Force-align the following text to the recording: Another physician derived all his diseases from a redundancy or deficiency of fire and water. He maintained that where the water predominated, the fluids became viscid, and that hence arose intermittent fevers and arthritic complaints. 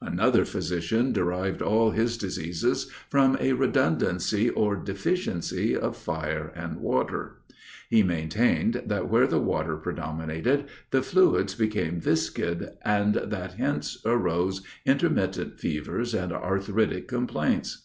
Another 0.00 0.44
physician 0.44 1.12
derived 1.12 1.60
all 1.60 1.90
his 1.90 2.16
diseases 2.16 2.88
from 3.10 3.36
a 3.40 3.52
redundancy 3.54 4.48
or 4.48 4.76
deficiency 4.76 5.76
of 5.76 5.96
fire 5.96 6.52
and 6.54 6.76
water. 6.76 7.38
He 7.90 8.04
maintained 8.04 8.84
that 8.86 9.10
where 9.10 9.26
the 9.26 9.40
water 9.40 9.76
predominated, 9.76 10.66
the 10.92 11.02
fluids 11.02 11.56
became 11.56 11.98
viscid, 12.00 12.76
and 12.84 13.14
that 13.16 13.54
hence 13.54 13.98
arose 14.06 14.62
intermittent 14.86 15.58
fevers 15.58 16.14
and 16.14 16.32
arthritic 16.32 17.08
complaints. 17.08 17.82